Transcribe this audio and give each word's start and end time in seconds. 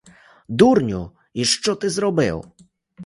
Дурню, 0.47 1.11
і 1.33 1.45
що 1.45 1.75
ти 1.75 1.89
зробив? 1.89 2.45